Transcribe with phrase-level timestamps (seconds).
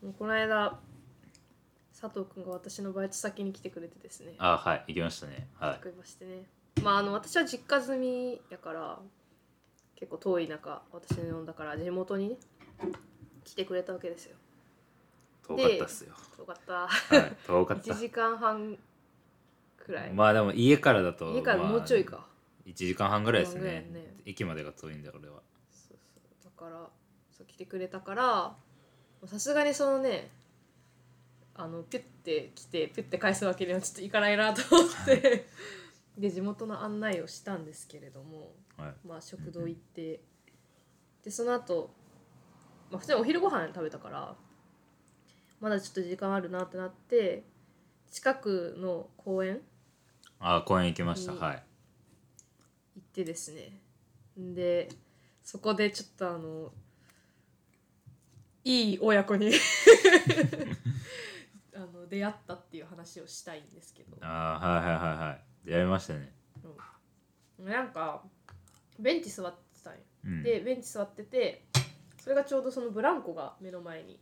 [0.00, 0.78] この間
[2.00, 4.34] 佐藤君が私のバイト先に来てくれてですね。
[4.38, 5.48] あはい行きましたね。
[5.58, 6.42] は来てくれましてね。
[6.84, 8.98] まああの私は実家住みやから
[9.96, 12.36] 結構遠い中私の呼んだから地元にね
[13.44, 14.36] 来てくれたわけですよ。
[14.36, 16.14] い遠かったっすよ。
[16.38, 16.72] よかった。
[16.86, 18.78] はい遠かっ1時間半
[19.78, 22.26] くらたい、まあでも家からだと家からもうちょいまあか、
[22.66, 23.88] 1時間半ぐらいですね。
[23.90, 24.14] ね。
[24.24, 25.40] 駅までが遠いんだよ俺は。
[25.72, 26.44] そうそう。
[26.44, 26.86] だから
[27.36, 28.54] そう来てくれたから
[29.26, 30.30] さすがにそのね
[31.54, 35.46] あのピュッて来てピュッて返すわけにはちょっといかないなと思って
[36.16, 38.94] で地元の案内をしたんですけれども、はい。
[39.06, 40.20] まあ、食堂行って
[41.24, 41.90] でその後、
[42.90, 44.34] まあ普通にお昼ご飯食べたから
[45.60, 47.42] まだちょっと時間あるなってなって
[48.10, 49.60] 近くの公園
[50.40, 51.32] あ公園行きました。
[51.32, 51.62] うんはい。
[52.96, 53.80] 行ってですね。
[54.36, 54.88] で
[55.42, 56.70] そこでちょっとあの
[58.68, 59.50] いい親子に。
[61.74, 64.18] あの出会ったっていう話をしたいんですけど。
[64.20, 65.44] あはいはいはいはい。
[65.64, 66.34] 出会いましたね。
[67.58, 68.22] なんか
[68.98, 70.00] ベンチ座ってたんよ。
[70.24, 70.42] うん。
[70.42, 71.64] でベンチ座ってて
[72.18, 74.20] それがちょうどそのブランコが目の前に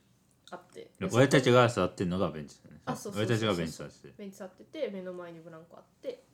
[0.52, 0.92] あって。
[1.00, 2.80] で俺たちが座ってるのがベンチだね。
[2.84, 4.14] あそうそうそう俺たちがベンチ座ってて。
[4.16, 6.24] ベンチ座ってて目の前にブランコあって。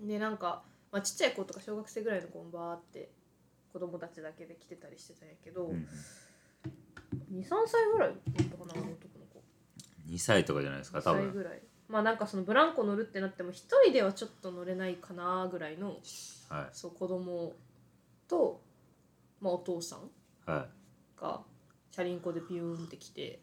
[0.00, 3.12] でなんか、まあ、ちっちゃい子とか小学生ぐらいの子もバーって
[3.72, 5.86] 子供たちだけで来てたりしてたんやけど、うん
[7.32, 8.14] 23歳ぐらいだ
[8.44, 9.42] ったかなあの男の子。
[10.08, 11.22] 2歳とかじゃないですか2多分。
[11.26, 11.62] 歳ぐらい。
[11.88, 15.96] まあなんかそのブランコ乗るってなっても一人ではちょっと乗れないかなぐらいの
[16.48, 17.52] はそう子供
[18.28, 18.60] と、
[19.40, 19.98] まあ、お父さん。
[20.00, 20.02] い。
[20.50, 20.66] は
[21.20, 21.40] が
[21.90, 23.40] チャリンコでピューンって来て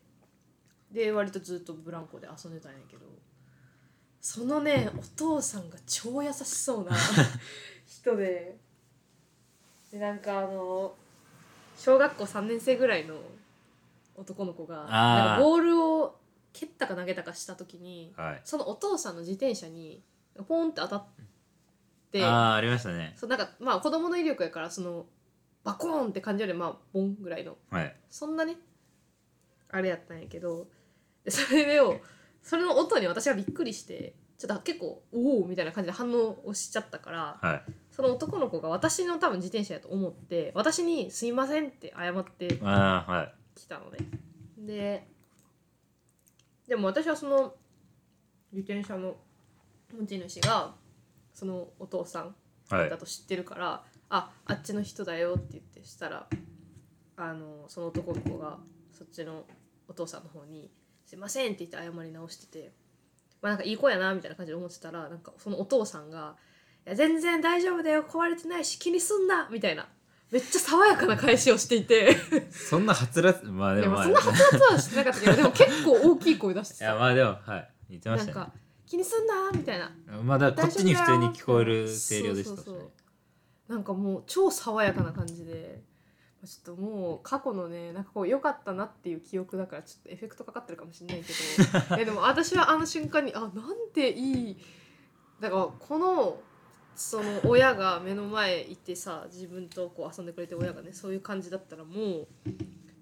[0.91, 3.03] で割とずっとブランコで遊んでたんやけど
[4.21, 6.95] そのねお父さんが超優しそうな
[7.85, 8.57] 人で
[9.91, 10.95] でなんかあの
[11.77, 13.15] 小学校3年生ぐらいの
[14.17, 15.25] 男の子があー。
[15.27, 16.19] なんかボールを
[16.53, 18.41] 蹴ったか投げたかした時にいはい。
[18.43, 20.01] そのお父さんの自転車に
[20.47, 21.05] ポンって当たっ
[22.11, 23.13] てああありましたね。
[23.15, 25.05] そうなんかまあ子供の威力やからその
[25.63, 27.57] バコーンって感じよりまあボンぐらいの。
[27.69, 27.95] はい。
[28.09, 28.55] そんなね
[29.69, 30.67] あれやったんやけど
[31.23, 31.99] でそれでを
[32.41, 37.71] それの音に私はびっくりしてちょっと結構おおみたいな感じで反応をしちゃったからはい。
[37.91, 43.97] その男の子が私の多分自転車やと思って私に「すいません」って謝ってああはいきたのね。
[44.57, 45.07] で
[46.67, 47.55] でも私はその
[48.51, 49.15] 自転車の
[49.97, 50.75] 持ち主が
[51.33, 52.35] そのお父さん
[52.69, 52.89] はい。
[52.89, 56.27] だと知ってるから「ああっちの人だよ」って言ってしたら
[57.15, 58.59] あのその男の子が
[58.91, 59.45] そっちの
[59.87, 60.69] お父さんの方に
[61.05, 62.73] 「すいません」って言って謝り直してて
[63.41, 66.35] まあなんかいい子やなみたいな感じで思ってたらなんかそのお父さんが
[66.85, 69.87] 「いや全然大丈夫だよ壊れてないし気にすんな」みたいな
[70.31, 72.15] めっちゃ爽やかな返しをしていて。
[72.51, 74.07] そんなはつらつまあででもまあ。
[74.07, 78.33] もそんなはつらつはしてなかったけどでも結構大きい声出してたいやまあでもはい言ってましたね。
[78.33, 78.53] なんか
[78.85, 79.91] 「気にすんな」みたいな。
[80.23, 82.91] まあだこっちに普通に聞こえる声量でしたそう
[83.67, 85.83] なんかもう超爽やかな感じで。
[86.45, 91.33] ちょっともう過去のねなんかこう良かったなっていう記憶だからちょっとエフェクトかかってるかもしれないけ
[91.89, 91.95] ど。
[91.95, 93.51] いやでも私はあの瞬間にあなん
[93.93, 94.57] ていい。
[95.41, 96.39] だからこの
[96.97, 102.27] その親が目の前いてさ自分とこう遊んでくれて親がねそういう感じだったらもう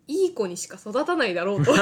[0.05, 1.73] いい子にしか育たないだろうと。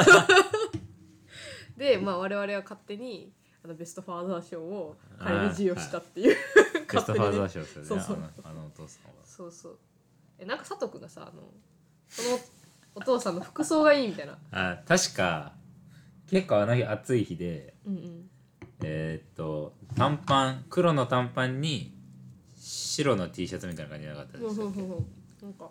[1.76, 3.34] でまあ我々は勝手に
[3.66, 6.36] あのベストファーザー賞を彼に授与したっていう。
[6.36, 7.88] ベストファーザー賞ですよね。
[7.88, 8.18] そうそう。
[8.18, 9.14] あのあのお父さんは。
[9.26, 9.78] そうそう。
[10.38, 11.42] えなんか佐藤君がさあの
[12.08, 12.40] その
[12.94, 14.38] お父さんの服装がいいみたいな。
[14.52, 15.54] あ確か
[16.30, 18.30] 結構あの日暑い日でうんうん。
[18.84, 21.92] えーっと短パン黒の短パンに
[22.96, 25.06] 白の T シャツみたいな感じなかったですふんふんふん
[25.42, 25.70] なんか？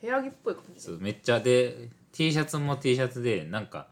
[0.00, 3.88] 部屋着っぽい感じそうめっちゃで T シャツも T シャツでなんか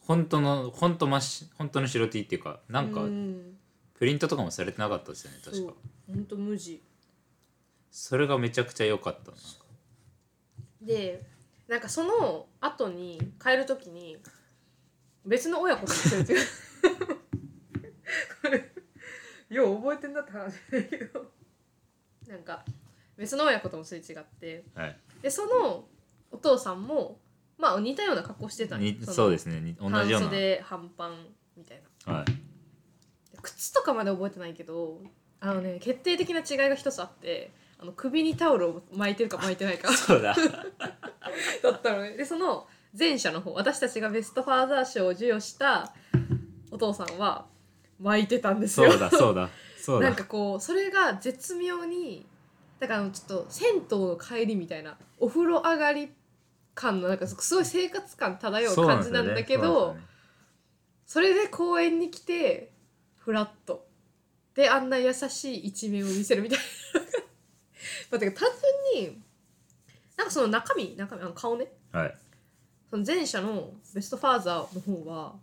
[0.00, 3.56] 本当の本当真っし本当の白 T っていうかなんかうん。
[3.94, 5.72] プリントとかもされてなかったですよねそう確か。
[6.08, 6.82] ほんと無地。
[7.92, 9.36] それがめちゃくちゃ良かったな。
[10.82, 11.22] で
[11.68, 14.16] なんかその後に帰る時に
[15.24, 16.46] 別の親子とすれ違う
[18.42, 18.72] これ
[19.50, 21.30] よう覚えてんだって話だけど
[22.28, 22.64] なんか
[23.16, 24.64] 別の親子ともすれ違って。
[24.74, 24.96] はい。
[25.22, 25.84] でその
[26.30, 27.18] お父さんも
[27.58, 28.90] まあ似たような格好してたんよ。
[28.90, 29.60] にそうですね。
[29.60, 31.26] に同じよう半袖半パン
[31.56, 32.12] みたいな。
[32.12, 32.26] なはい。
[32.26, 32.32] で
[33.42, 35.00] 靴とかまで覚えてないけど
[35.40, 39.92] あのね決定的な違いが一つあってあの首にタオルを巻いてるか巻いてないか。
[39.92, 40.34] そうだ。
[41.62, 42.16] だったのね。
[42.16, 42.66] でその
[42.98, 45.94] 前者の方私たちがベストファーザー賞を授与した
[46.70, 47.46] お父さんは
[48.00, 48.90] 巻いてたんですよ。
[48.90, 49.48] そうだそうだ
[49.82, 50.08] そうだ。
[50.08, 52.24] なんかこうそれが絶妙に
[52.78, 56.12] だからちょっと銭湯の帰りみたいなお風呂上がり
[56.72, 59.96] 感のなんかすごい生活感漂う感じなんだけど
[61.04, 62.70] それで公園に来て
[63.18, 63.84] フラット。
[64.54, 66.64] であんな優しい一面を見せるみたいな
[68.10, 68.50] まあてか単
[68.94, 69.22] 純に
[70.16, 71.72] なんかその中身中身あの顔ね。
[71.90, 72.14] はい。
[72.88, 75.34] その前者のベストファーザーの方は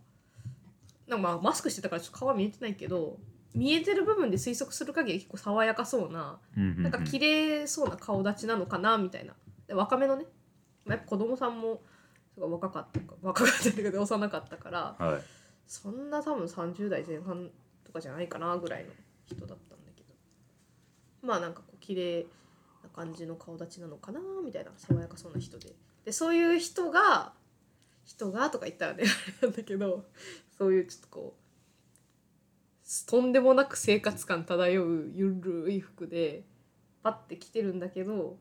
[1.08, 3.18] なんかまあマスクしてたからちょっと顔は見えてないけど
[3.56, 9.34] 見えてる部分で推測する限り結構爽やかそうなななんか綺麗そうな顔立ちなのかなみたいな。
[9.68, 10.26] で若めのね、
[10.86, 11.82] まあ、やっぱ子供さんも
[12.34, 15.22] すごい若かったか若かったけど幼かったからはい。
[15.68, 17.50] そんな多分30代前半
[17.86, 18.90] とかじゃないかなぐらいの
[19.26, 20.14] 人だったんだけど。
[21.22, 22.26] まあなんかこう綺麗
[22.84, 25.70] な感じの顔立ちなのかなみたいな爽やかそうな人で。
[26.06, 27.34] でそういう人が
[28.06, 30.06] 人がとか言ったらねあれなんだけど
[30.58, 31.49] そういうちょっとこう
[33.08, 36.44] とんでもなく生活感漂うゆるい服で
[37.04, 38.38] パッて着てるんだけど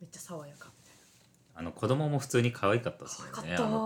[0.00, 0.94] めっちゃ爽やかみたい
[1.54, 3.78] あの子供も普通に可愛かったですなよ可愛かった、ねあの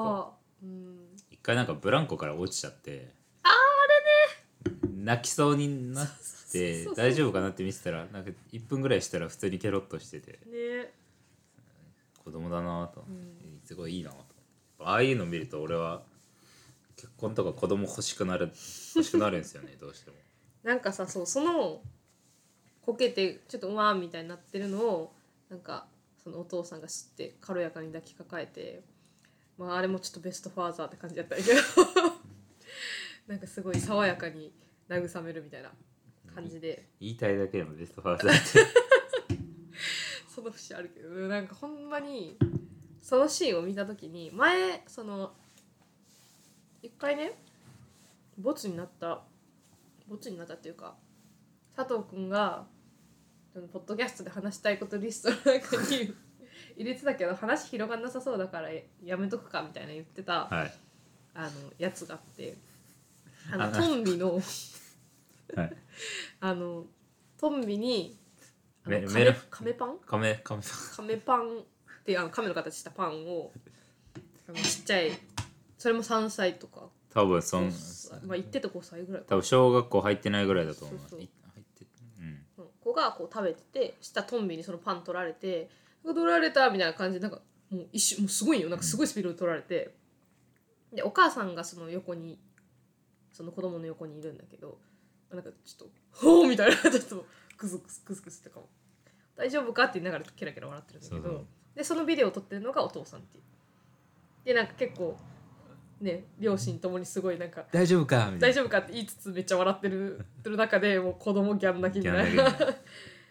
[0.63, 0.67] 子。
[0.67, 0.99] うん
[1.31, 3.11] 一回なんかブランコから落ちちゃって
[3.43, 5.03] ああれね。
[5.05, 7.05] 泣きそうになっそうそうてそうそう。
[7.05, 10.39] 大丈夫かなって見てたらなんか1分ぐらいしたら普通にケロッとしてて。
[10.47, 10.93] ね。
[12.23, 13.61] 子供だなと、うん。
[13.65, 14.19] すごいいいなと。
[14.79, 16.03] ああいうの見ると俺は
[17.03, 18.53] 結婚とか子供欲しくなる
[18.95, 20.17] 欲しくなるんですよねどうしても。
[20.63, 21.81] なんかさそうその
[22.81, 25.13] こけてちょっとうわーみたいになってるのを
[25.51, 25.87] なんか
[26.23, 28.85] そのお父さんが知って軽やかに抱きかかえて
[29.59, 31.49] まああれもちょっとベストファーザーって感じだったけど。
[33.27, 34.53] なんかすごい爽やかに
[34.89, 35.73] 慰めるみたいな
[36.33, 36.89] 感じで。
[37.01, 39.39] 言いたいだけでもベストファーザーって。
[40.33, 41.09] その節あるけど。
[41.09, 42.37] なんかほんまに
[43.01, 45.35] そのシーンを見た時に前その
[46.83, 47.33] 一回ね
[48.39, 49.23] ボツになった
[50.09, 50.95] ボツになったっていうか
[51.77, 52.67] 佐藤君が
[53.53, 56.15] そのポッドキャストで話したいことリストの中に
[56.77, 58.71] 入れてたけど話広がんなさそうだから
[59.05, 60.75] やめとくかみたいな言ってたはい。
[61.35, 62.57] あのやつがあって
[63.51, 64.35] あのあトンビの
[65.57, 65.77] はい。
[66.41, 66.87] あの
[67.39, 68.19] トンビに
[68.85, 69.99] あの亀メパン？
[70.01, 70.63] カメカメ
[70.97, 71.63] 亀パンっ
[72.05, 73.53] てあの亀の形したパンを
[74.55, 75.11] ちっちゃい
[75.83, 76.89] それも3歳とか。
[77.13, 81.85] 多分そん5歳まあ言ってた5歳ぐらいか多分小学校入ってないぐらいだと思うそう入って
[82.21, 82.27] うん。
[82.57, 85.69] うん子がこう食べてて下トンビにそのパン取られて
[86.07, 88.69] 「取られた」みたいな感じでなんかもう一瞬もうすごいよ。
[88.69, 89.93] なんかすごいスピードで取られて、
[90.93, 92.39] でお母さんがその横に
[93.33, 94.79] その子供の横にいるんだけど
[95.31, 97.27] なんかちょっと「ほう」みたいなちょっと。
[97.57, 98.69] クスクスクスクスってかも
[99.37, 101.45] 「大丈夫か?」って言いながらケラケラ笑ってるんだけど。
[101.75, 103.45] でそのビデオを撮ってるのがお父さんっていう。
[104.45, 105.17] でなんか結構
[106.03, 108.33] ね両親ともにすごいなんか大丈夫か？
[108.39, 112.35] 大丈夫かって言いつつめっちゃ笑ってるってる中でもう子供ギャン泣きみたい。
[112.37, 112.45] な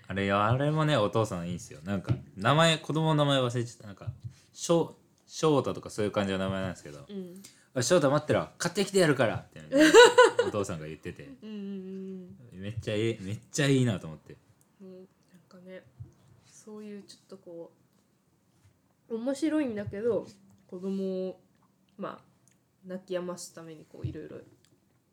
[0.08, 1.80] あれあれもねお父さんいいんですよ。
[1.84, 3.88] なんか名前子供の名前忘れちゃった。
[3.88, 4.08] なんか
[4.54, 4.96] 翔
[5.28, 7.06] 翔太とかそういう感じの名前なんですけど。
[7.10, 7.42] うん
[7.74, 8.50] 「おい翔太待ってろ。
[8.58, 9.68] 買ってきてやるから」って、ね、
[10.46, 11.30] お父さんが言ってて。
[11.42, 14.36] うんうんめっちゃいいめっちゃいいなと思って。
[14.82, 15.08] うんうんなん
[15.50, 15.84] かね
[16.46, 17.72] そういうちょっとこ
[19.10, 20.28] う面白いんだけど
[20.68, 21.40] 子供を
[21.98, 22.31] まあ
[22.86, 24.38] 泣き止ますためにこういろいろ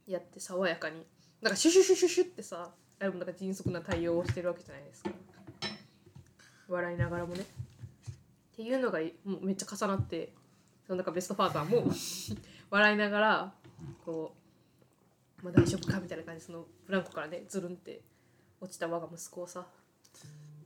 [0.07, 1.05] やって爽やかに。
[1.41, 5.11] なんかシュシュシュシュシュってさあれもなんか迅速な対応をしてるわけじゃないですか。
[6.69, 7.41] 笑いながらもね。
[7.41, 7.45] っ
[8.57, 10.33] ていうのがもうめっちゃ重なって
[10.85, 11.93] そのなんかベストファーザーも
[12.71, 13.55] 笑いながら
[14.05, 14.35] こ
[15.41, 18.03] う、まあ、大丈夫かみたいな感じでそのブランコからねズルンって
[18.61, 19.67] 落ちた我が息子をさ。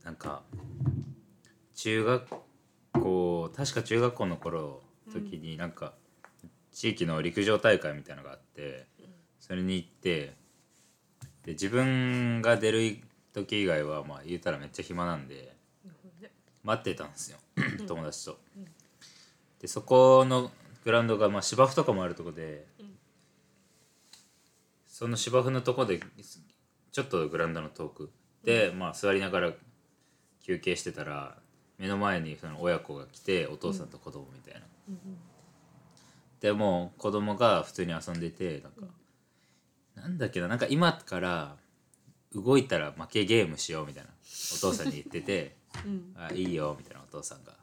[0.03, 0.43] なんか
[1.75, 2.27] 中学
[2.93, 4.81] 校確か中学校の頃
[5.11, 5.93] 時になんか
[6.73, 8.87] 地域の陸上大会みたいなのがあって
[9.39, 10.33] それに行って
[11.45, 12.97] で自分が出る
[13.33, 15.55] 時以外はまあ言うたらめっちゃ暇なんで
[16.63, 17.37] 待ってたんですよ
[17.87, 18.37] 友達と。
[19.61, 20.51] でそこの
[20.83, 22.65] グラウンドがまあ芝生とかもあるとこで
[24.87, 25.99] その芝生のとこで
[26.91, 28.11] ちょっとグラウンドの遠く
[28.43, 29.51] で、まあ座りながら
[30.41, 31.37] 休憩してたら
[31.77, 34.61] 目の前にその親子が来てお父さんと子供みたいな、
[36.43, 38.93] でもう子供が普通に遊んでてなんか、
[39.95, 41.55] なんだっけななんか今から
[42.35, 44.09] 動いたら負けゲームしようみたいな
[44.53, 47.53] お父さんに言っててうん「あいいよ」みたいなお父さんが。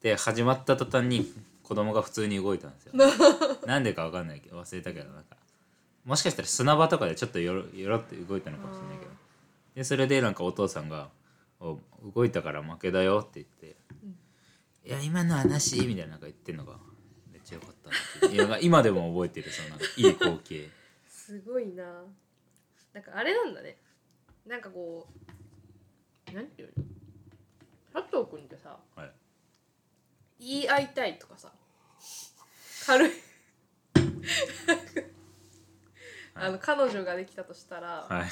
[0.00, 1.30] で始まった途端に
[1.62, 2.92] 子供が普通に動いたんですよ。
[3.66, 5.36] なんでかわかんないけど忘れたけどなんか
[6.06, 9.10] もしかしたら砂場とかでちょっとよろよろって動いたのかもしれないけど。
[9.74, 11.10] でそれでなんかお父さんが
[11.60, 11.78] 「お
[12.14, 13.76] 動いたから負けだよ」って言って
[14.88, 16.78] 「いや今のはなし」みたいななんか言ってんのが
[17.54, 17.96] よかったな
[18.28, 20.68] っていや今でも覚えてるそのいい光景。
[21.08, 22.04] すごいな。
[22.92, 23.78] なんかあれなんだね。
[24.46, 25.08] なんかこ
[26.28, 26.84] う何ていうの？
[28.02, 29.12] 佐藤君ってさはい。
[30.38, 31.52] 言い合いたいとかさ
[32.86, 33.10] 軽 い。
[36.34, 38.28] あの彼女ができたとしたら、はい。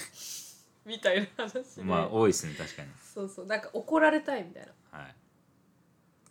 [0.85, 2.89] みたいな話で、まあ多いですね確かに。
[3.15, 3.47] そうそう。
[3.47, 4.99] なんか怒られたいみたいな。
[4.99, 5.15] はい。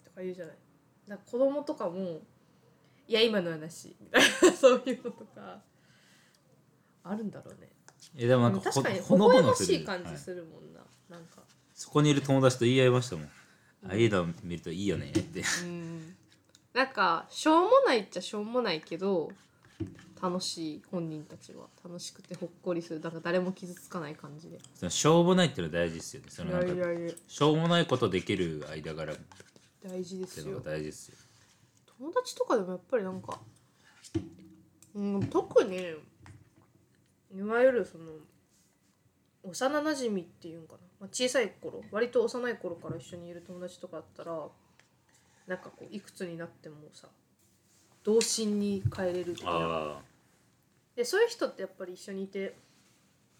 [0.03, 0.55] とか言うじゃない。
[1.07, 2.21] なんか子供とかも
[3.11, 5.61] 「いや今の話」みたいなそういうのとか。
[7.03, 7.69] あるんだろうね。
[8.15, 9.79] えでもなんか確かに微ほほのぼのする。
[9.79, 10.15] しい感はい。
[10.15, 11.41] じするもんな、なんか。
[11.73, 13.29] そこにいる友達と言い合いましたもん、あ
[13.89, 15.43] あいうの見るといいよねって。
[15.63, 16.15] うん。
[16.73, 19.31] なんかしょうもないっちゃしょうもないけど
[20.21, 21.67] 楽しい本人たちは。
[21.83, 23.01] 楽しくてほっこりする。
[23.01, 24.59] だから誰も傷つかない感じで。
[24.75, 26.27] そのしょうもないっていうのは大事ですよね。
[26.29, 27.11] そいのなんかやいやいや。
[27.27, 29.15] しょうもないことできる間柄
[29.83, 31.17] 大事ですいうのよが大事ですよ
[32.01, 33.39] 友達とかでもやっぱりなんか、
[34.95, 35.77] うん、特に
[37.35, 38.05] いわゆるその
[39.43, 44.35] 幼なじみっていうんかな、まあ、小さい頃割と幼い頃から一緒にいる友達とかだったら
[45.45, 47.07] なんかこういくつになってもさ
[48.03, 49.99] 童心に帰れるみたいなあ
[50.95, 52.55] でそういう人ってやっぱり一緒にいて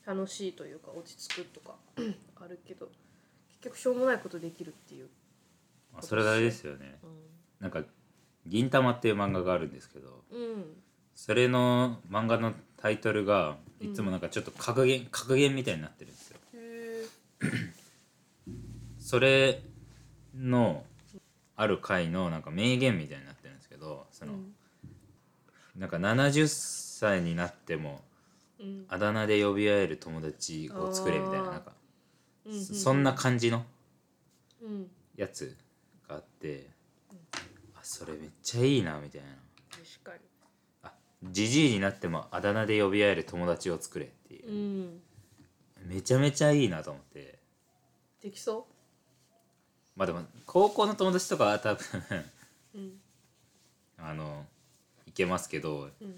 [0.06, 1.78] 楽しいというか落ち着くとか
[2.40, 2.90] あるけど
[3.50, 5.08] 結局しょうもないことできるっていう、
[5.94, 6.98] あまあそれ大事ですよね。
[7.04, 7.84] うなんか
[8.46, 10.66] 「銀玉」っていう漫画があるんですけどん、うん
[11.14, 16.40] それの漫画のタイトルがいつもなんかちょっと格言格言みたいになってるんですよ。
[16.54, 17.06] へ
[18.98, 19.62] それ
[20.36, 20.84] の
[21.56, 24.34] ある回のなんか名言みたいになってるんですけどその、
[25.76, 28.02] なんか70歳になっても
[28.60, 31.74] うんあだ名で呼び合える友達を作れみたいななんか、
[32.46, 32.54] うん。
[32.54, 33.64] うんそそんな感じの
[34.64, 34.90] うん。
[35.16, 35.56] やつ
[36.08, 36.81] があって、あ
[37.92, 39.28] それめっちゃいいなみたいな。
[39.70, 40.26] 確か
[40.84, 40.94] あ
[41.26, 45.02] じじいになってもあだ名で呼び合える友達を作れっていう、に
[45.86, 45.94] うん。
[45.94, 47.40] めちゃめちゃいいなと思って。
[48.24, 48.66] できそ
[49.98, 51.84] まあでも高校の友達とかは多分
[52.74, 52.92] ううん。
[53.98, 54.46] あの
[55.06, 56.16] いけますけどうん。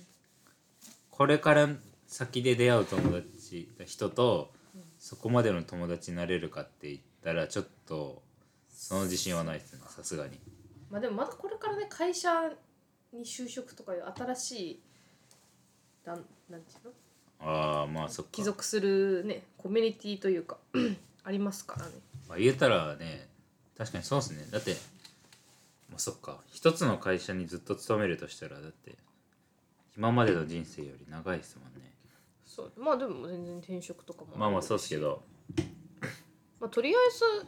[1.09, 1.69] これから
[2.05, 4.51] 先で出会う友達人と
[4.99, 8.21] そこまでの友達になれるかって言ったらちょっと
[8.69, 10.39] その自信はないですねさすがに
[10.93, 12.29] まあでもまだこれからね会社
[13.11, 14.79] に就職とかいう新しい
[16.05, 17.51] だんなんていうの？
[17.51, 18.31] ああまあそっか。
[18.31, 20.57] 帰属するねコミュニティというか
[21.25, 21.93] ありますからね。
[22.29, 23.27] まあ、言えたらね
[23.75, 24.45] 確かにそうですね。
[24.51, 24.75] だって
[25.89, 26.37] まあそっか。
[26.51, 28.95] 一つの会社にずっと勤めるとしたらだって
[29.97, 31.91] 今までの人生より長いですもんね。
[32.45, 32.71] そう。
[32.77, 35.23] まあでも全然転職とかもまあまあそうですけど。
[36.59, 37.47] まあ、とりあえず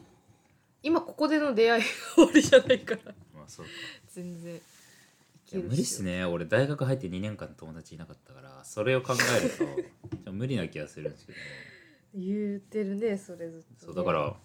[0.82, 3.02] 今ここでの出会いが終わりじゃないから。
[3.06, 3.14] ま
[3.46, 3.72] あそうか。
[4.08, 4.56] 全然。
[4.56, 6.20] いいや無理っすね。
[6.20, 9.52] ね俺大学入って2年間友達いなかったからそれを考える
[10.24, 11.38] と 無理な気がするんですけど
[12.16, 14.36] 言うてるねそれずっとね、そうだから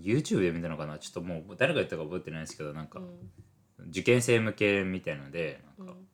[0.00, 0.98] YouTube で見たのかな。
[0.98, 3.88] ちょっともう誰が言ったか覚えてないですけどなんかうん。
[3.88, 6.06] 受験生向けみたいのでうなんかん。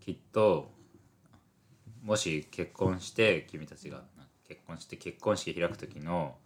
[0.00, 0.70] きっと
[2.02, 4.02] もし結婚して君たちが
[4.46, 6.36] 結婚して結婚式開く時の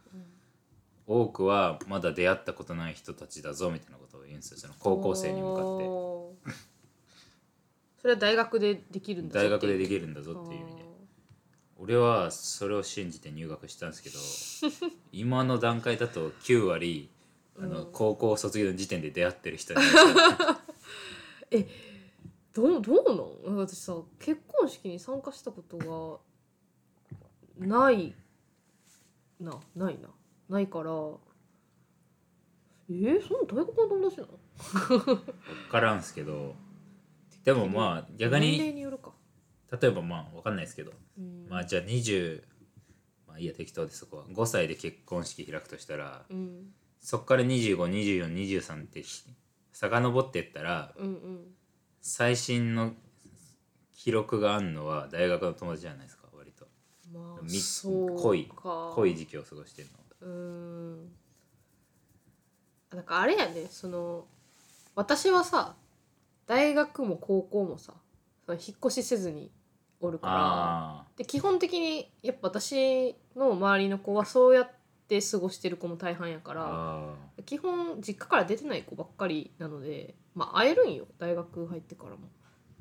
[1.09, 5.85] 多くはまだ出会ったことない人たちだぞみたいなことを言うんですよその高校生に向かって。
[8.01, 10.89] それは大学でできるんだぞ大学ででるきるんだぞっていう意味で。
[11.81, 14.11] 俺はそれを信じて入学したんですけ
[14.81, 17.09] ど 今の段階だと9割
[17.59, 17.93] あのうん。
[17.93, 19.81] 高校卒業の時点で出会ってる人に。
[22.55, 23.57] どうどうなん？
[23.57, 25.79] 私さ結婚式に参加したこと
[27.61, 28.15] がない
[29.41, 30.09] なないな。
[30.49, 30.91] ないから
[32.91, 35.17] えー、そんな大学の友達なの？
[35.17, 35.35] 分
[35.71, 36.55] からんすけど。
[37.45, 39.13] でもまあ逆にによるか、
[39.81, 40.93] 例えばまあ分かんないですけど。
[41.19, 41.47] うん。
[41.49, 42.43] まあじゃあ20
[43.27, 44.25] まあいいや適当でそこは。
[44.25, 46.73] 5歳で結婚式開くとしたらうん。
[47.01, 49.25] そっから252423ってひ
[49.73, 51.41] 遡ってったらうんうん。
[52.01, 52.93] 最新の
[53.95, 56.67] 記録があんのは大学の友達じゃないですか割と。
[57.13, 57.45] まあ
[58.23, 61.18] 濃い濃い時期を過ごしてるのうーん
[62.95, 64.25] なんかあれやねその
[64.95, 65.75] 私はさ
[66.47, 67.93] 大学も高校もさ
[68.47, 69.51] その引っ越しせずに
[70.01, 74.71] おるからあで基本的にやっぱ私の周りの子はそうやっ
[75.09, 77.15] て過ごしてる子も大半やかーらあ
[77.45, 82.19] 基本実家から出てない子ばっかりなのでまあ会えるんよ大学入ってからも。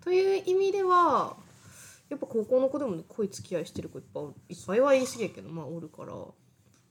[0.03, 1.35] という意味では
[2.09, 6.13] やっぱ高校の子でもね濃い付き合いしてる子いっぱいおるいっぱいは言い過ぎやけどまあおるから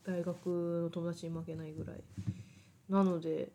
[0.04, 1.96] 大学の友達に負けないぐらい
[2.88, 3.50] なので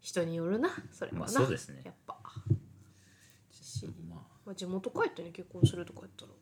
[0.00, 1.82] 人によるなそれはな、まあそうですね。
[1.84, 2.16] やっぱ。
[3.50, 6.32] し、ままあ、地元帰ってね結婚するとかやったら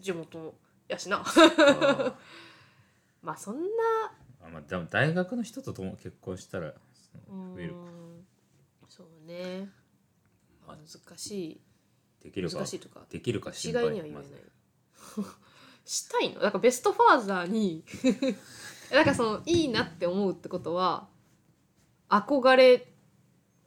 [0.00, 0.54] 地元
[0.88, 1.18] やしな。
[1.18, 2.14] ああ
[3.22, 3.60] まあそんな。
[4.42, 6.74] ーあまあでも大学の人ととも結婚したら
[7.28, 7.80] 増えるか。
[7.80, 8.26] ん
[8.88, 9.70] そうね。
[10.66, 10.76] まあ。
[10.76, 11.60] 難しい。
[12.22, 13.82] できるか難しいとかできるか一心配。
[13.84, 14.24] 概には言えない。
[15.84, 16.40] したいの？
[16.40, 17.84] だからベストファーザーに
[18.92, 21.08] なんかそのいいなって思うってことは
[22.10, 22.86] 憧れ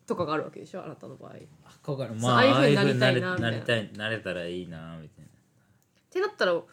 [0.05, 1.31] とかがあるわけでしょあなたの場合。
[1.31, 1.35] っ
[1.83, 3.51] 憧れまああああいううふうになりたいなみたいな。
[3.51, 5.31] なりたいなれたらいいなみたいな。
[6.09, 6.67] てなったら子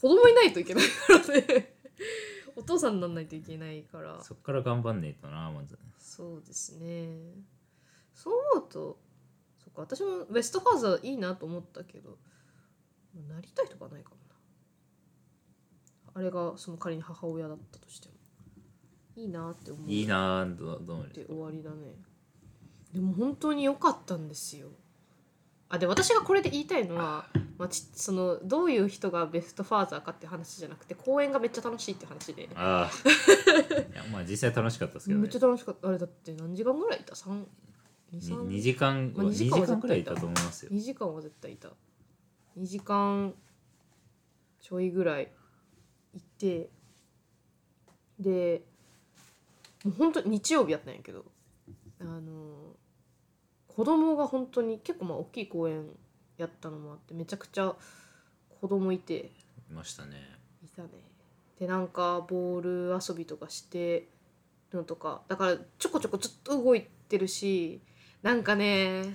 [0.00, 1.74] 供いないといけないからね。
[2.56, 4.22] お父さんになんないといけないから。
[4.22, 5.78] そっから頑張んねえとなまず。
[5.98, 7.18] そうですね。
[8.14, 8.98] そう思うと
[9.58, 12.16] そっか私もベストファーザーいいなと思ったけど
[13.28, 14.34] なりたいとかないかもな。
[16.14, 18.14] あれがその仮に母親だったとしても
[19.16, 19.90] いいなって思う。
[19.90, 21.94] いいなどどうもで終わりだね。
[22.92, 24.68] でも本当に良かったんですよ。
[25.68, 27.26] あで私がこれで言いたいのは、
[27.58, 32.48] まあ、ちそのどういう人がベストファーザーかって話じゃなくて公演がめっちゃ楽しいって話で。
[32.54, 35.22] ああいやまあ実際楽しかったですけどね。
[35.22, 35.88] めっちゃ楽しかった。
[35.88, 37.44] あれだって何時間ぐらいいた ?3
[38.12, 40.70] に2 2時間まあ2 2時時間は間くらいいたと思いますよ。
[40.72, 41.70] 2時間は絶対いた。
[42.58, 43.34] 2時間
[44.60, 45.32] ちょいぐらい
[46.14, 46.70] いて
[48.18, 48.62] で
[49.86, 51.24] もう本当に日曜日やったんやけど
[52.00, 52.74] あの
[53.68, 55.86] 子供が本当に結構まあ大きい公園
[56.38, 57.72] やったのもあってめちゃくちゃ
[58.60, 59.30] 子供いて
[59.70, 60.16] いましたね。
[60.64, 60.88] いたね。
[61.60, 64.08] でなんかボール遊びとかして
[64.72, 67.80] るのとかだからちょこちょこずっと動いてるし
[68.22, 69.14] なんかね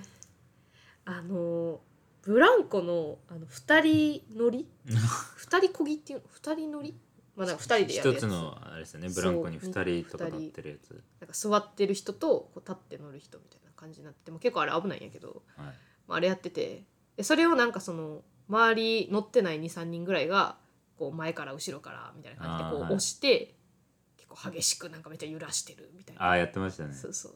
[1.04, 1.80] あの
[2.22, 4.66] ブランコのあの2人乗り？
[4.86, 6.94] 2人こぎっていうの？2人乗り？
[7.36, 8.18] まあなんか2人でやるやつ。
[8.18, 11.02] 一つのあれですよねブランコに2人とか乗ってるやつ。
[11.20, 15.66] なんか座ってる人とこう立って乗る人みたいな感じになっててもう結構あれ危ないんやけど、はい。
[16.08, 16.84] まあ、あれやってて
[17.16, 20.56] でそれをなんかその周り乗ってない23人ぐらいが
[20.98, 23.54] こう前から後ろからみたいな感じでこう押して、
[24.16, 26.22] 結構激しくなんかめっちゃ揺らしてるみたいな。
[26.22, 26.94] ああやってましたね。
[26.94, 27.34] そうそう。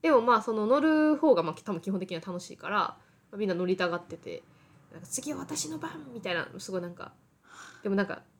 [0.00, 2.98] でもまあその乗る方がまあ多分基本的には楽しいから、ま
[3.32, 4.42] あみんな乗りたがってて
[4.92, 7.12] なんか次は私の番みたいなすごいなんか
[7.82, 8.22] でもなんか「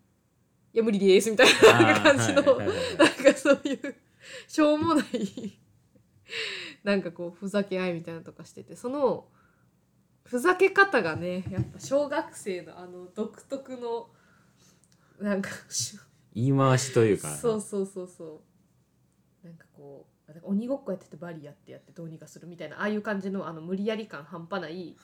[0.73, 1.47] いや無理です」みたい
[1.85, 2.97] な感じのはいはいはい。
[2.97, 3.95] なんかそういう
[4.49, 5.59] しょうもない
[6.83, 9.29] なんかこうふざけ合いみたいなのとかしててその
[10.25, 14.11] ふざけ方がねやっぱ小学生のあの独特の
[15.21, 15.99] なんかし
[16.35, 17.29] 言い回しというか。
[17.37, 18.43] そうそうそうそ
[19.45, 19.47] う。
[19.47, 24.97] なんかこうなんか鬼ごっこやっててバリやってやってどうにかするみたいなああいう感じのあの無理やり感半端ない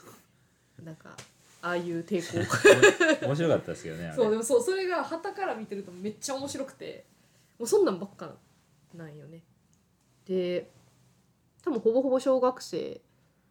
[0.83, 1.17] なんか
[1.61, 2.39] ああいう抵抗。
[3.27, 7.05] 面白かったですけどねそうでもそうそれが旗から見てるとめっちゃ面白くて。
[7.59, 8.31] もうそんなんばっか
[8.95, 9.43] なんよね。
[10.27, 10.71] で
[11.63, 13.01] 多分ほぼほぼ小学生。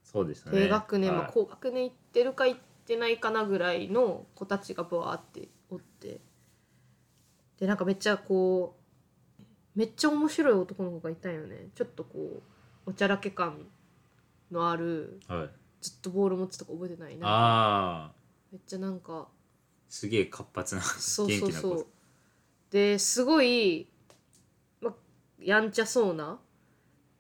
[0.03, 0.61] そうでしたね。
[0.61, 6.21] 低学年、まあ、はい高学年行ってるか行ってないかなぐらいの子たちがバーっておって。
[7.59, 8.75] でなんかめっちゃこ
[9.39, 9.43] う
[9.75, 11.67] めっちゃ面白い男の子がいたんよね。
[11.75, 12.41] ちょっとこ
[12.85, 13.67] うおちゃらけ感
[14.51, 15.49] のあるはい
[15.81, 17.27] ずっとボール持つとか覚えてないな。
[17.27, 18.11] ああ
[18.51, 19.27] めっちゃなんか。
[19.89, 21.53] すげえ活発なそう元気な子。
[21.53, 21.87] そうそう
[22.71, 23.87] ですごい、
[24.81, 24.93] ま、
[25.39, 26.39] やんちゃそうな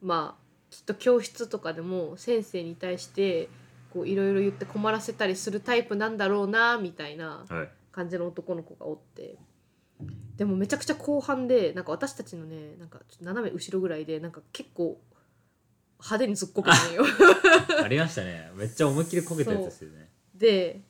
[0.01, 3.47] まあきっと教室とかでも先生に対して
[3.93, 7.69] こういろいろ言って困らせたりするタイプなんだろうなみたいなはい。
[7.97, 9.37] 感じの男の子がおって。
[10.35, 15.01] でもめちゃくちゃ後半でなんか私たちのねなんかちょっと斜め後ろぐらいでなんか結構
[15.99, 17.05] 派手に突っ込むんよ。
[17.83, 18.51] ありましたね。
[18.55, 20.09] めっちゃ思いっきりこけたやつですよね。
[20.35, 20.83] で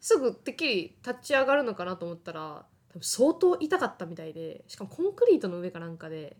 [0.00, 6.36] すぐてっきり立ち上がるのかなと思ったら多分相当痛かったみたいでしかもコンクリートの上かなんかで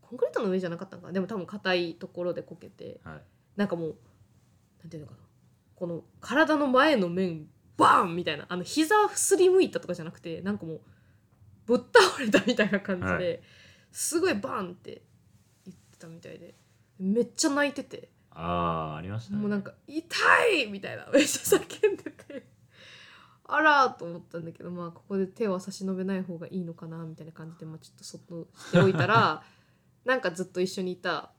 [0.00, 1.12] コンクリートの上じゃなかったのかな？
[1.12, 3.22] でも多分硬いところでこけてはい。
[3.56, 3.96] なんかもう
[4.80, 5.18] なんていうのかな？
[5.74, 10.80] この体の前の面バーンみたいなあの膝すりむいたとかじゃなくてなんかもう
[11.66, 13.40] ぶっ倒れたみたいな感じで、はい。
[13.90, 15.02] すごいバーンって
[15.66, 16.54] 言ってたみたいで
[17.02, 18.08] めっちゃ泣いてて。
[18.30, 19.38] ああありましたね。
[19.40, 21.06] もうなんか「痛い!」みたいな。
[21.12, 22.46] めっちゃ叫んでて。
[23.44, 29.42] あらーと思ったんだけどまあここで手は差し伸べない方がいいのかなみたいな感じで、まあ、ちょっとそっとしておいたら
[30.06, 31.32] なんかずっと一緒にいた。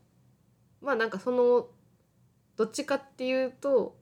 [0.81, 1.69] まあなんかその
[2.57, 3.97] どっちかっていうと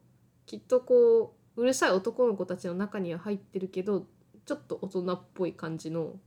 [0.46, 4.08] きっとこううるさい男の子たちの中には入ってるけど
[4.46, 6.20] ちょっと大人っぽい感じの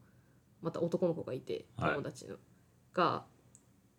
[0.62, 1.94] また男の子がいてはい。
[1.94, 2.36] 友達の、
[2.94, 3.26] が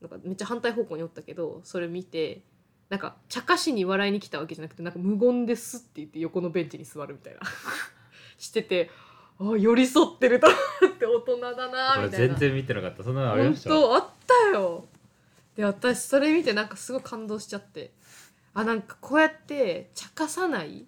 [0.10, 2.42] なんかめっちゃ反対方向におったけどそれ見て
[2.90, 7.40] なんか茶化しに笑いに来たわけじゃなくてなんか無言ですって言って横のベンチに座るみたいな。
[8.38, 8.92] してて
[9.40, 10.56] あ寄り添ってると思
[10.94, 12.36] って大人だなみたいな。
[12.36, 13.04] 全然見てなかった。
[13.04, 13.70] そんなのありま本した？
[13.70, 14.86] 当あったよ。
[15.56, 17.92] で私それ見てなんかすごい感動しちゃって。
[18.54, 20.86] あなんかこうやって茶化さない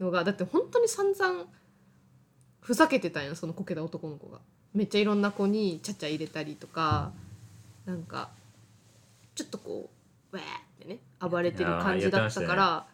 [0.00, 1.44] のがだって本当に散々
[2.60, 4.38] ふざけてたんよそのこけた男の子が。
[4.72, 7.12] めっちゃいろんな子にちゃちゃ入れたりとか
[7.84, 8.30] なんか
[9.34, 9.90] ちょっとこ
[10.32, 10.46] うウェーっ
[10.78, 12.86] てね暴れてる感じだったから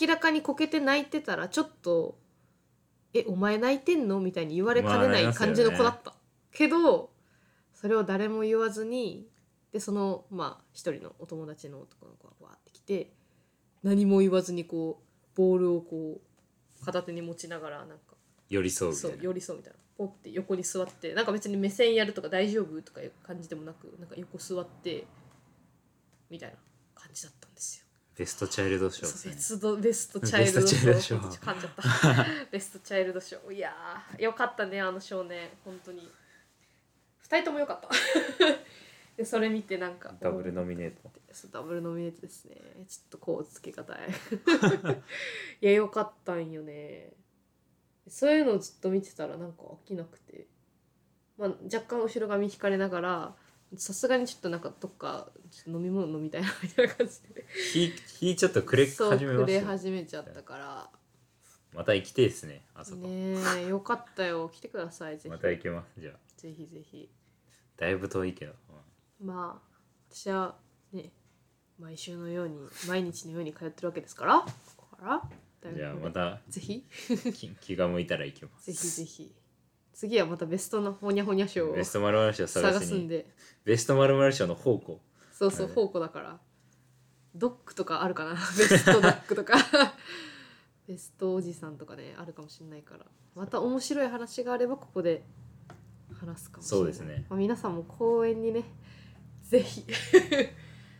[0.00, 2.18] 明らかにこけて泣いてたらちょっと
[3.14, 6.14] 「えお前泣いてんの?」みたいに言われかねない感じの子だった、
[6.52, 7.10] けど
[7.74, 9.28] それを誰も言わずに
[9.72, 13.12] でそのまあ一人のお友達の男の子がわーって来て
[13.82, 18.16] 何も言わずにこうボールをこう片手に持ちながらなんか
[18.48, 19.78] 寄り添うみたそいうな寄り添うみたいな。
[19.96, 25.04] ポって横に座ってなんか別に目線やるとか大丈夫とかいう感じでもなくなんか横座って
[26.32, 26.56] みたいな
[26.94, 27.84] 感じだったんですよ。
[28.16, 29.06] ベストチャイルドショー。
[29.06, 31.28] ベですねストベストチャイルドベストチャイルドショー。
[31.28, 32.26] 噛んじゃった。
[32.50, 33.52] ベストチャイルドショー。
[33.52, 35.50] いやーよかったねあの少年。
[35.62, 36.10] 本当に。
[37.18, 37.88] 二人ともよかった。
[39.14, 41.12] でそれ見てなんかダブルノミネート。
[41.50, 42.56] ダブルノミネートですね。
[42.88, 44.08] ちょっとこうつけがたい
[45.60, 47.12] いやよかったんよね。
[48.08, 50.46] そういうのをずっと見てたらなんか飽きなくて、
[51.38, 53.36] まあ、若干後ろ髪引かれながら
[53.76, 55.28] さすがにちょっとなんかどっか
[55.66, 57.46] 飲み物飲みたいな みたいな感じで。
[57.72, 60.90] 火火ちょっとくれ始めまくれした始めちゃったから。
[61.72, 64.48] また行きてえですねあそこ、ねえよかったよ。
[64.50, 65.28] 来てくださいぜひ。
[65.28, 66.18] また行けますじゃあ。
[66.36, 67.10] ぜひぜひ。
[67.76, 68.52] だいぶ遠いけど、
[69.20, 69.76] まあ
[70.10, 70.58] 私は
[70.92, 71.12] ね
[71.78, 74.40] 毎週のように毎日のように通ってるわけですから。
[74.76, 75.72] ここから。
[75.74, 76.84] じゃあまたぜひ。
[77.32, 78.66] 気気が向いたら行きます。
[78.66, 79.34] ぜひぜひ
[79.92, 83.26] 次はまたベストのほにゃほにゃ賞をベストマルマル賞探すんで。
[83.64, 85.00] ベストマルマル賞の宝庫。
[85.32, 85.74] そうそうはい。
[85.74, 86.38] 宝庫だから。
[87.34, 88.32] ドッグとかあるかな？
[88.36, 89.54] ベストドッグとか。
[90.88, 93.06] ベストおじさんとかねあるかもしれないから。
[93.34, 95.22] また面白い話があればここで
[96.12, 96.80] 話すかもしれない。
[96.80, 97.26] そうですね。
[97.28, 98.64] まあ、皆さんも公園にね
[99.42, 99.84] ぜひ。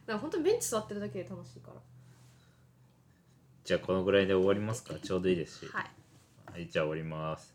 [0.07, 1.81] だから本当にベンチ座ってるだけで楽しいから。
[3.65, 4.95] じゃあこのぐらいで終わりますか？
[4.99, 5.67] ちょうどいいですし。
[5.73, 5.91] はい。
[6.53, 7.55] はいじゃあ終わります